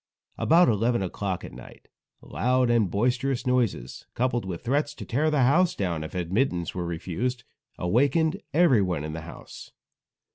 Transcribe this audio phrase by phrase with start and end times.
[0.39, 1.87] About eleven o'clock at night,
[2.23, 6.87] loud and boisterous noises, coupled with threats to tear the house down if admittance were
[6.87, 7.43] refused,
[7.77, 9.73] awakened everyone in the house.